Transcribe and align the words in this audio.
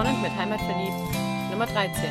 spannend 0.00 0.22
mit 0.22 0.34
Heimat 0.34 0.60
verliebt. 0.62 1.50
Nummer 1.50 1.66
13. 1.66 2.10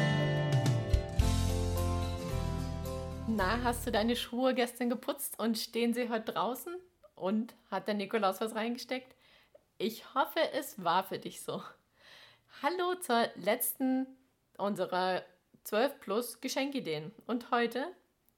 Na, 3.30 3.64
hast 3.64 3.88
du 3.88 3.92
deine 3.92 4.16
Schuhe 4.16 4.54
gestern 4.54 4.92
geputzt 4.92 5.40
und 5.40 5.58
stehen 5.58 5.96
sie 5.96 6.08
heute 6.08 6.34
draußen? 6.34 6.76
Und 7.16 7.56
hat 7.72 7.88
der 7.88 7.96
Nikolaus 7.96 8.42
was 8.42 8.54
reingesteckt? 8.54 9.16
Ich 9.80 10.14
hoffe, 10.14 10.40
es 10.54 10.84
war 10.84 11.04
für 11.04 11.18
dich 11.18 11.42
so. 11.42 11.64
Hallo 12.62 12.94
zur 13.02 13.28
letzten 13.38 14.06
unserer 14.60 15.24
12 15.64 16.00
plus 16.00 16.42
Geschenkideen. 16.42 17.12
Und 17.26 17.50
heute, 17.50 17.88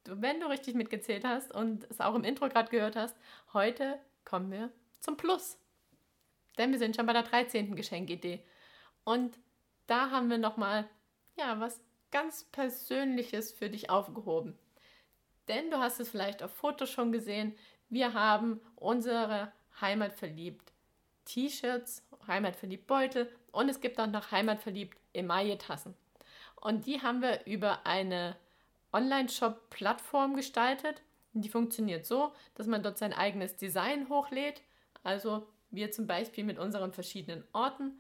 wenn 0.06 0.40
du 0.40 0.48
richtig 0.48 0.76
mitgezählt 0.76 1.26
hast 1.26 1.54
und 1.54 1.86
es 1.90 2.00
auch 2.00 2.16
im 2.16 2.24
Intro 2.24 2.48
gerade 2.48 2.72
gehört 2.72 2.96
hast, 2.96 3.18
heute 3.52 4.00
kommen 4.24 4.50
wir 4.50 4.72
zum 5.02 5.18
Plus. 5.18 5.58
Denn 6.58 6.72
wir 6.72 6.80
sind 6.80 6.96
schon 6.96 7.06
bei 7.06 7.12
der 7.12 7.24
13. 7.24 7.76
Geschenkidee. 7.76 8.46
Und 9.04 9.38
da 9.88 10.12
haben 10.12 10.30
wir 10.30 10.38
nochmal, 10.38 10.88
ja, 11.38 11.60
was 11.60 11.82
ganz 12.12 12.44
Persönliches 12.46 13.52
für 13.52 13.70
dich 13.70 13.90
aufgehoben. 13.90 14.58
Denn 15.48 15.72
du 15.72 15.80
hast 15.80 16.00
es 16.00 16.10
vielleicht 16.10 16.44
auf 16.44 16.52
Fotos 16.52 16.90
schon 16.90 17.12
gesehen, 17.12 17.56
wir 17.90 18.14
haben 18.14 18.62
unsere 18.76 19.52
Heimat 19.82 20.14
verliebt 20.14 20.72
T-Shirts, 21.26 22.06
Heimat 22.28 22.56
verliebt 22.56 22.88
Beutel 22.88 23.30
und 23.52 23.70
es 23.70 23.82
gibt 23.82 24.00
auch 24.00 24.08
noch 24.08 24.32
Heimat 24.32 24.62
verliebt 24.62 24.98
Emaille-Tassen. 25.14 25.94
Und 26.56 26.86
die 26.86 27.02
haben 27.02 27.22
wir 27.22 27.46
über 27.46 27.86
eine 27.86 28.36
Online-Shop-Plattform 28.94 30.36
gestaltet. 30.36 31.02
Die 31.34 31.50
funktioniert 31.50 32.06
so, 32.06 32.34
dass 32.56 32.68
man 32.68 32.84
dort 32.84 32.98
sein 32.98 33.14
eigenes 33.14 33.56
Design 33.56 34.10
hochlädt. 34.10 34.62
Also 35.04 35.48
wir 35.72 35.92
zum 35.92 36.08
Beispiel 36.08 36.44
mit 36.44 36.60
unseren 36.60 36.94
verschiedenen 36.94 37.44
Orten. 37.54 38.00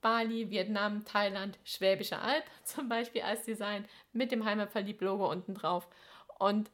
Bali, 0.00 0.50
Vietnam, 0.50 1.04
Thailand, 1.04 1.58
Schwäbische 1.64 2.18
Alb 2.18 2.44
zum 2.64 2.88
Beispiel 2.88 3.22
als 3.22 3.42
Design 3.44 3.84
mit 4.12 4.32
dem 4.32 4.44
Heimatverliebt-Logo 4.44 5.30
unten 5.30 5.54
drauf. 5.54 5.88
Und 6.38 6.70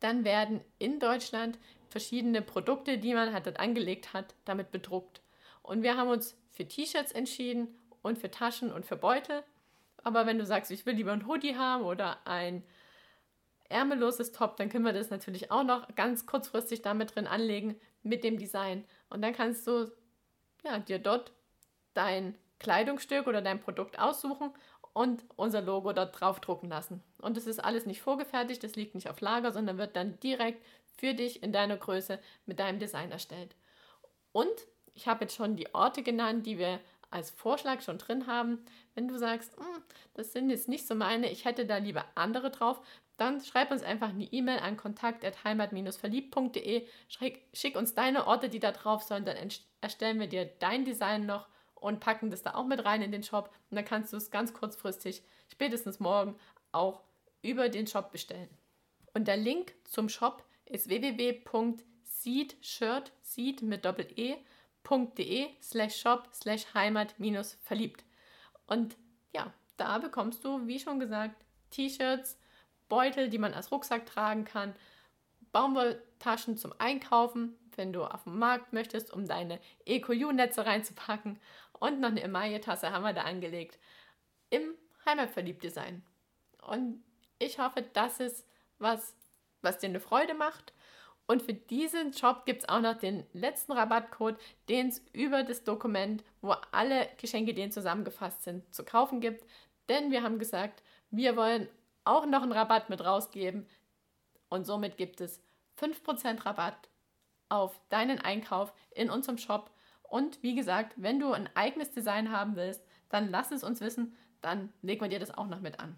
dann 0.00 0.24
werden 0.24 0.60
in 0.78 1.00
Deutschland 1.00 1.58
verschiedene 1.88 2.42
Produkte, 2.42 2.98
die 2.98 3.14
man 3.14 3.32
halt 3.32 3.46
dort 3.46 3.58
angelegt 3.58 4.12
hat, 4.12 4.34
damit 4.44 4.70
bedruckt. 4.70 5.22
Und 5.62 5.82
wir 5.82 5.96
haben 5.96 6.10
uns 6.10 6.36
für 6.50 6.66
T-Shirts 6.66 7.12
entschieden 7.12 7.68
und 8.02 8.18
für 8.18 8.30
Taschen 8.30 8.72
und 8.72 8.86
für 8.86 8.96
Beutel. 8.96 9.42
Aber 10.04 10.26
wenn 10.26 10.38
du 10.38 10.46
sagst, 10.46 10.70
ich 10.70 10.86
will 10.86 10.94
lieber 10.94 11.12
ein 11.12 11.26
Hoodie 11.26 11.56
haben 11.56 11.84
oder 11.84 12.26
ein 12.26 12.62
ärmelloses 13.68 14.32
Top, 14.32 14.56
dann 14.56 14.68
können 14.68 14.84
wir 14.84 14.92
das 14.92 15.10
natürlich 15.10 15.50
auch 15.50 15.64
noch 15.64 15.94
ganz 15.94 16.26
kurzfristig 16.26 16.82
damit 16.82 17.14
drin 17.14 17.26
anlegen 17.26 17.78
mit 18.02 18.24
dem 18.24 18.38
Design. 18.38 18.84
Und 19.10 19.22
dann 19.22 19.34
kannst 19.34 19.66
du 19.66 19.90
ja, 20.64 20.78
dir 20.78 20.98
dort 20.98 21.32
dein 21.94 22.34
Kleidungsstück 22.58 23.26
oder 23.26 23.42
dein 23.42 23.60
Produkt 23.60 23.98
aussuchen 23.98 24.52
und 24.92 25.24
unser 25.36 25.62
Logo 25.62 25.92
dort 25.92 26.20
drauf 26.20 26.40
drucken 26.40 26.68
lassen. 26.68 27.02
Und 27.20 27.36
das 27.36 27.46
ist 27.46 27.62
alles 27.62 27.86
nicht 27.86 28.02
vorgefertigt, 28.02 28.64
das 28.64 28.76
liegt 28.76 28.94
nicht 28.94 29.08
auf 29.08 29.20
Lager, 29.20 29.52
sondern 29.52 29.78
wird 29.78 29.96
dann 29.96 30.18
direkt 30.20 30.64
für 30.96 31.14
dich 31.14 31.42
in 31.42 31.52
deiner 31.52 31.76
Größe 31.76 32.18
mit 32.46 32.58
deinem 32.58 32.80
Design 32.80 33.12
erstellt. 33.12 33.54
Und 34.32 34.48
ich 34.94 35.06
habe 35.06 35.24
jetzt 35.24 35.36
schon 35.36 35.56
die 35.56 35.72
Orte 35.74 36.02
genannt, 36.02 36.46
die 36.46 36.58
wir 36.58 36.80
als 37.10 37.30
Vorschlag 37.30 37.80
schon 37.80 37.96
drin 37.98 38.26
haben. 38.26 38.64
Wenn 38.94 39.08
du 39.08 39.18
sagst, 39.18 39.56
hm, 39.56 39.82
das 40.14 40.32
sind 40.32 40.50
jetzt 40.50 40.68
nicht 40.68 40.86
so 40.86 40.94
meine, 40.94 41.30
ich 41.30 41.44
hätte 41.44 41.66
da 41.66 41.78
lieber 41.78 42.04
andere 42.14 42.50
drauf, 42.50 42.80
dann 43.16 43.40
schreib 43.40 43.70
uns 43.70 43.82
einfach 43.82 44.10
eine 44.10 44.24
E-Mail 44.24 44.58
an 44.58 44.76
kontakt.heimat-verliebt.de, 44.76 46.86
schick 47.52 47.76
uns 47.76 47.94
deine 47.94 48.26
Orte, 48.26 48.48
die 48.48 48.60
da 48.60 48.72
drauf 48.72 49.02
sollen, 49.02 49.24
dann 49.24 49.36
erstellen 49.80 50.20
wir 50.20 50.28
dir 50.28 50.44
dein 50.58 50.84
Design 50.84 51.26
noch 51.26 51.48
und 51.80 52.00
packen 52.00 52.30
das 52.30 52.42
da 52.42 52.54
auch 52.54 52.66
mit 52.66 52.84
rein 52.84 53.02
in 53.02 53.12
den 53.12 53.22
Shop 53.22 53.50
und 53.70 53.76
dann 53.76 53.84
kannst 53.84 54.12
du 54.12 54.16
es 54.16 54.30
ganz 54.30 54.52
kurzfristig, 54.52 55.22
spätestens 55.52 56.00
morgen, 56.00 56.36
auch 56.72 57.02
über 57.42 57.68
den 57.68 57.86
Shop 57.86 58.10
bestellen. 58.12 58.48
Und 59.14 59.28
der 59.28 59.36
Link 59.36 59.74
zum 59.84 60.08
Shop 60.08 60.44
ist 60.66 60.88
www.seedshirt, 60.88 63.12
seed 63.22 63.62
mit 63.62 63.84
doppel-e.de 63.84 65.48
slash 65.62 66.00
shop 66.00 66.28
slash 66.32 66.74
heimat 66.74 67.14
minus 67.18 67.58
verliebt. 67.62 68.04
Und 68.66 68.96
ja, 69.32 69.52
da 69.76 69.98
bekommst 69.98 70.44
du, 70.44 70.66
wie 70.66 70.78
schon 70.78 71.00
gesagt, 71.00 71.44
T-Shirts, 71.70 72.38
Beutel, 72.88 73.28
die 73.28 73.38
man 73.38 73.54
als 73.54 73.70
Rucksack 73.70 74.06
tragen 74.06 74.44
kann, 74.44 74.74
Baumwolltaschen 75.52 76.56
zum 76.56 76.74
Einkaufen, 76.78 77.56
wenn 77.76 77.92
du 77.92 78.04
auf 78.04 78.24
dem 78.24 78.38
Markt 78.38 78.72
möchtest, 78.72 79.12
um 79.12 79.26
deine 79.26 79.60
EQU-Netze 79.86 80.66
reinzupacken 80.66 81.38
und 81.80 82.00
noch 82.00 82.08
eine 82.08 82.22
Emaille-Tasse 82.22 82.92
haben 82.92 83.02
wir 83.02 83.12
da 83.12 83.22
angelegt 83.22 83.78
im 84.50 84.74
Heimatverliebt-Design. 85.06 86.02
Und 86.62 87.02
ich 87.38 87.58
hoffe, 87.58 87.82
das 87.92 88.20
ist 88.20 88.46
was, 88.78 89.14
was 89.62 89.78
dir 89.78 89.88
eine 89.88 90.00
Freude 90.00 90.34
macht. 90.34 90.72
Und 91.26 91.42
für 91.42 91.52
diesen 91.52 92.12
Job 92.12 92.46
gibt 92.46 92.62
es 92.62 92.68
auch 92.68 92.80
noch 92.80 92.96
den 92.96 93.26
letzten 93.34 93.72
Rabattcode, 93.72 94.38
den 94.68 94.88
es 94.88 95.02
über 95.12 95.42
das 95.42 95.62
Dokument, 95.62 96.24
wo 96.40 96.54
alle 96.72 97.08
Geschenke, 97.18 97.52
die 97.52 97.68
zusammengefasst 97.68 98.44
sind, 98.44 98.74
zu 98.74 98.82
kaufen 98.82 99.20
gibt. 99.20 99.44
Denn 99.90 100.10
wir 100.10 100.22
haben 100.22 100.38
gesagt, 100.38 100.82
wir 101.10 101.36
wollen 101.36 101.68
auch 102.04 102.24
noch 102.24 102.42
einen 102.42 102.52
Rabatt 102.52 102.88
mit 102.88 103.04
rausgeben. 103.04 103.68
Und 104.48 104.64
somit 104.64 104.96
gibt 104.96 105.20
es 105.20 105.42
5% 105.78 106.46
Rabatt 106.46 106.88
auf 107.50 107.78
deinen 107.90 108.18
Einkauf 108.18 108.72
in 108.90 109.10
unserem 109.10 109.36
Shop. 109.36 109.70
Und 110.08 110.42
wie 110.42 110.54
gesagt, 110.54 110.94
wenn 110.96 111.20
du 111.20 111.32
ein 111.32 111.48
eigenes 111.54 111.90
Design 111.92 112.32
haben 112.32 112.56
willst, 112.56 112.82
dann 113.08 113.30
lass 113.30 113.50
es 113.50 113.62
uns 113.62 113.80
wissen, 113.80 114.16
dann 114.40 114.72
legen 114.82 115.00
wir 115.00 115.08
dir 115.08 115.18
das 115.18 115.36
auch 115.36 115.46
noch 115.46 115.60
mit 115.60 115.80
an. 115.80 115.96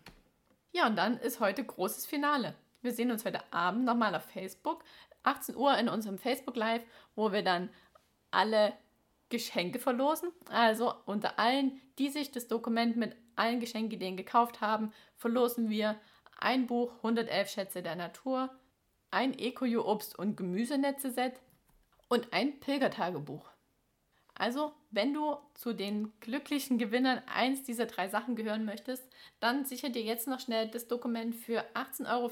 Ja, 0.73 0.87
und 0.87 0.97
dann 0.97 1.19
ist 1.19 1.41
heute 1.41 1.65
großes 1.65 2.07
Finale. 2.07 2.55
Wir 2.83 2.93
sehen 2.93 3.11
uns 3.11 3.25
heute 3.25 3.41
Abend 3.53 3.85
nochmal 3.85 4.15
auf 4.15 4.25
Facebook, 4.25 4.85
18 5.23 5.57
Uhr 5.57 5.77
in 5.77 5.89
unserem 5.89 6.19
Facebook 6.19 6.57
Live, 6.57 6.85
wo 7.15 7.33
wir 7.33 7.43
dann 7.43 7.71
alle 8.31 8.73
Geschenke 9.29 9.79
verlosen. 9.79 10.31
Also 10.51 10.95
unter 11.07 11.39
allen, 11.39 11.81
die 11.99 12.09
sich 12.09 12.31
das 12.31 12.49
Dokument 12.49 12.97
mit 12.97 13.17
allen 13.37 13.61
Geschenkideen 13.61 14.17
gekauft 14.17 14.61
haben, 14.61 14.93
verlosen 15.17 15.71
wir 15.71 15.99
ein 16.39 16.67
Buch 16.67 16.95
111 16.97 17.51
Schätze 17.51 17.83
der 17.83 17.97
Natur, 17.97 18.51
ein 19.11 19.39
Ecoju 19.39 19.83
Obst- 19.83 20.19
und 20.19 20.37
Gemüsenetze-Set 20.37 21.35
und 22.09 22.33
ein 22.33 22.59
Pilgertagebuch. 22.61 23.51
Also, 24.41 24.73
wenn 24.91 25.13
du 25.13 25.37
zu 25.53 25.75
den 25.75 26.19
glücklichen 26.21 26.79
Gewinnern 26.79 27.21
eins 27.27 27.63
dieser 27.63 27.85
drei 27.85 28.09
Sachen 28.09 28.37
gehören 28.37 28.65
möchtest, 28.65 29.07
dann 29.39 29.67
sichere 29.67 29.91
dir 29.91 30.01
jetzt 30.01 30.29
noch 30.29 30.41
schnell 30.41 30.69
das 30.69 30.89
Dokument 30.89 31.37
für 31.37 31.63
18,95 31.75 32.09
Euro 32.09 32.31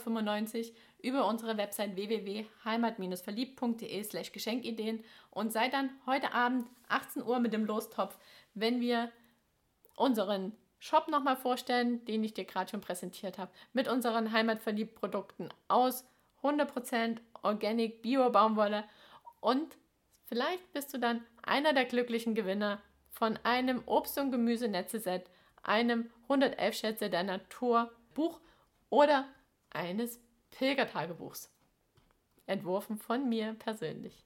über 1.02 1.28
unsere 1.28 1.58
Website 1.58 1.96
www.heimat-verliebt.de 1.96 4.02
slash 4.04 4.32
Geschenkideen. 4.32 5.04
Und 5.30 5.52
sei 5.52 5.68
dann 5.68 5.90
heute 6.06 6.32
Abend 6.32 6.66
18 6.88 7.22
Uhr 7.22 7.40
mit 7.40 7.52
dem 7.52 7.66
Lostopf, 7.66 8.16
wenn 8.54 8.80
wir 8.80 9.12
unseren 9.94 10.56
Shop 10.78 11.08
nochmal 11.08 11.36
vorstellen, 11.36 12.06
den 12.06 12.24
ich 12.24 12.32
dir 12.32 12.46
gerade 12.46 12.70
schon 12.70 12.80
präsentiert 12.80 13.36
habe, 13.36 13.52
mit 13.74 13.86
unseren 13.86 14.32
Heimatverliebt-Produkten 14.32 15.50
aus 15.68 16.06
100% 16.42 17.18
Organic 17.42 18.00
Bio-Baumwolle 18.00 18.84
und 19.42 19.76
vielleicht 20.28 20.72
bist 20.72 20.94
du 20.94 20.98
dann 20.98 21.24
einer 21.42 21.72
der 21.72 21.84
glücklichen 21.84 22.34
Gewinner 22.34 22.80
von 23.10 23.38
einem 23.42 23.82
Obst- 23.86 24.18
und 24.18 24.30
Gemüsenetze-Set, 24.30 25.30
einem 25.62 26.10
111 26.24 26.76
Schätze 26.76 27.10
der 27.10 27.24
Natur 27.24 27.90
Buch 28.14 28.40
oder 28.90 29.26
eines 29.70 30.20
Pilgertagebuchs. 30.50 31.50
Entworfen 32.46 32.98
von 32.98 33.28
mir 33.28 33.54
persönlich. 33.54 34.24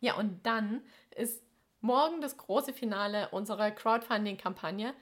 Ja, 0.00 0.16
und 0.16 0.44
dann 0.44 0.82
ist 1.16 1.42
morgen 1.80 2.20
das 2.20 2.36
große 2.36 2.72
Finale 2.72 3.28
unserer 3.30 3.70
Crowdfunding-Kampagne. 3.70 4.94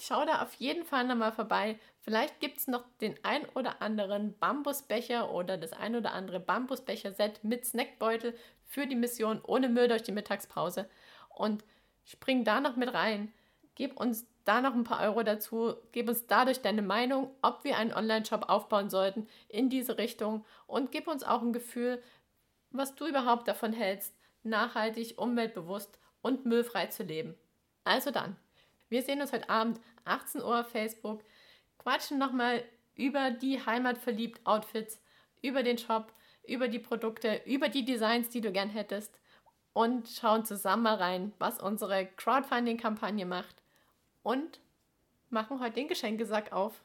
Schau 0.00 0.24
da 0.26 0.42
auf 0.42 0.54
jeden 0.54 0.84
Fall 0.84 1.04
nochmal 1.04 1.32
vorbei. 1.32 1.78
Vielleicht 2.00 2.38
gibt 2.40 2.58
es 2.58 2.66
noch 2.66 2.84
den 3.00 3.16
ein 3.24 3.46
oder 3.54 3.80
anderen 3.80 4.38
Bambusbecher 4.38 5.32
oder 5.32 5.56
das 5.56 5.72
ein 5.72 5.96
oder 5.96 6.12
andere 6.12 6.38
Bambusbecher-Set 6.38 7.42
mit 7.42 7.64
Snackbeutel 7.64 8.36
für 8.66 8.86
die 8.86 8.94
Mission 8.94 9.40
ohne 9.42 9.68
Müll 9.68 9.88
durch 9.88 10.02
die 10.02 10.12
Mittagspause 10.12 10.88
und 11.30 11.64
spring 12.04 12.44
da 12.44 12.60
noch 12.60 12.76
mit 12.76 12.92
rein. 12.92 13.32
Gib 13.74 13.98
uns 13.98 14.26
da 14.44 14.60
noch 14.60 14.74
ein 14.74 14.84
paar 14.84 15.02
Euro 15.02 15.22
dazu. 15.22 15.74
Gib 15.92 16.08
uns 16.08 16.26
dadurch 16.26 16.62
deine 16.62 16.82
Meinung, 16.82 17.34
ob 17.42 17.64
wir 17.64 17.76
einen 17.76 17.92
Online-Shop 17.92 18.48
aufbauen 18.48 18.90
sollten 18.90 19.28
in 19.48 19.68
diese 19.68 19.98
Richtung 19.98 20.44
und 20.66 20.92
gib 20.92 21.08
uns 21.08 21.24
auch 21.24 21.42
ein 21.42 21.52
Gefühl, 21.52 22.02
was 22.70 22.94
du 22.94 23.06
überhaupt 23.06 23.48
davon 23.48 23.72
hältst, 23.72 24.14
nachhaltig, 24.42 25.18
umweltbewusst 25.18 25.98
und 26.22 26.46
müllfrei 26.46 26.86
zu 26.86 27.02
leben. 27.02 27.34
Also 27.84 28.10
dann, 28.10 28.36
wir 28.88 29.02
sehen 29.02 29.20
uns 29.20 29.32
heute 29.32 29.48
Abend 29.48 29.80
18 30.04 30.40
Uhr 30.42 30.60
auf 30.60 30.68
Facebook, 30.68 31.22
quatschen 31.78 32.18
nochmal 32.18 32.64
über 32.94 33.30
die 33.30 33.64
heimatverliebt 33.64 34.46
Outfits, 34.46 35.00
über 35.42 35.62
den 35.62 35.78
Shop, 35.78 36.12
über 36.46 36.68
die 36.68 36.78
Produkte, 36.78 37.42
über 37.44 37.68
die 37.68 37.84
Designs, 37.84 38.28
die 38.28 38.40
du 38.40 38.52
gern 38.52 38.70
hättest 38.70 39.18
und 39.72 40.08
schauen 40.08 40.44
zusammen 40.44 40.84
mal 40.84 40.94
rein, 40.94 41.32
was 41.38 41.60
unsere 41.60 42.06
Crowdfunding-Kampagne 42.06 43.26
macht 43.26 43.62
und 44.22 44.60
machen 45.28 45.60
heute 45.60 45.74
den 45.74 45.88
Geschenkesack 45.88 46.52
auf. 46.52 46.80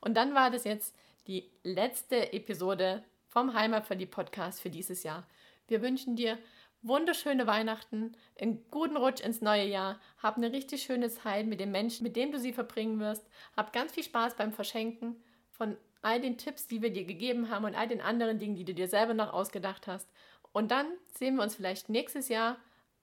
Und 0.00 0.14
dann 0.16 0.34
war 0.34 0.50
das 0.50 0.64
jetzt 0.64 0.94
die 1.26 1.48
letzte 1.62 2.32
Episode 2.32 3.04
vom 3.28 3.54
Heimatverlieb 3.54 4.10
Podcast 4.10 4.60
für 4.60 4.70
dieses 4.70 5.04
Jahr. 5.04 5.24
Wir 5.68 5.82
wünschen 5.82 6.16
dir 6.16 6.36
wunderschöne 6.82 7.46
Weihnachten, 7.46 8.12
einen 8.40 8.64
guten 8.70 8.96
Rutsch 8.96 9.20
ins 9.20 9.40
neue 9.40 9.66
Jahr, 9.66 10.00
hab 10.22 10.36
eine 10.36 10.52
richtig 10.52 10.82
schöne 10.82 11.10
Zeit 11.10 11.46
mit 11.46 11.60
den 11.60 11.70
Menschen, 11.70 12.04
mit 12.04 12.16
denen 12.16 12.32
du 12.32 12.38
sie 12.38 12.52
verbringen 12.52 12.98
wirst. 13.00 13.26
Hab 13.56 13.72
ganz 13.72 13.92
viel 13.92 14.04
Spaß 14.04 14.36
beim 14.36 14.52
Verschenken 14.52 15.22
von 15.50 15.76
all 16.02 16.20
den 16.20 16.38
Tipps, 16.38 16.66
die 16.66 16.80
wir 16.82 16.90
dir 16.90 17.04
gegeben 17.04 17.50
haben 17.50 17.64
und 17.64 17.74
all 17.74 17.88
den 17.88 18.00
anderen 18.00 18.38
Dingen, 18.38 18.56
die 18.56 18.64
du 18.64 18.74
dir 18.74 18.88
selber 18.88 19.14
noch 19.14 19.32
ausgedacht 19.32 19.86
hast. 19.86 20.08
Und 20.52 20.70
dann 20.70 20.86
sehen 21.14 21.36
wir 21.36 21.42
uns 21.42 21.54
vielleicht 21.54 21.88
nächstes 21.88 22.28
Jahr 22.28 22.56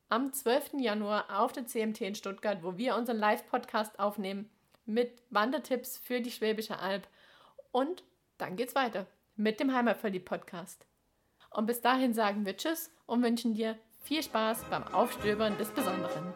am 0.10 0.34
12. 0.34 0.80
Januar 0.80 1.40
auf 1.40 1.52
der 1.52 1.68
CMT 1.68 2.02
in 2.02 2.16
Stuttgart, 2.16 2.64
wo 2.64 2.78
wir 2.78 2.96
unseren 2.96 3.18
Live-Podcast 3.18 4.00
aufnehmen 4.00 4.50
mit 4.86 5.22
Wandertipps 5.30 5.98
für 5.98 6.22
die 6.22 6.32
Schwäbische 6.32 6.80
Alb. 6.80 7.08
Und 7.72 8.04
dann 8.38 8.56
geht's 8.56 8.76
weiter 8.76 9.06
mit 9.36 9.60
dem 9.60 9.74
Heimatverlieb-Podcast. 9.74 10.86
Und 11.58 11.66
bis 11.66 11.82
dahin 11.82 12.14
sagen 12.14 12.46
wir 12.46 12.56
Tschüss 12.56 12.92
und 13.08 13.24
wünschen 13.24 13.56
dir 13.56 13.80
viel 14.04 14.22
Spaß 14.22 14.66
beim 14.70 14.84
Aufstöbern 14.94 15.58
des 15.58 15.72
Besonderen. 15.72 16.32